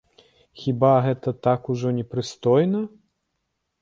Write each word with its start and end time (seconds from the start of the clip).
Хіба 0.61 0.93
гэта 1.07 1.33
так 1.47 1.69
ужо 1.75 1.93
непрыстойна? 1.99 2.81